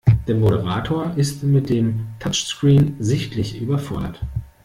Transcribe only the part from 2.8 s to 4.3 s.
sichtlich überfordert.